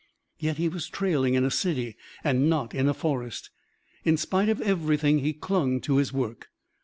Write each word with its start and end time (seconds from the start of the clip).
Yet 0.39 0.57
he 0.57 0.67
was 0.67 0.89
trailing 0.89 1.35
in 1.35 1.45
a 1.45 1.51
city 1.51 1.95
and 2.23 2.49
not 2.49 2.73
in 2.73 2.87
a 2.89 2.93
forest. 2.95 3.51
In 4.03 4.17
spite 4.17 4.49
of 4.49 4.59
everything 4.59 5.19
he 5.19 5.31
clung 5.31 5.79
to 5.81 5.97
his 5.97 6.11
work. 6.11 6.47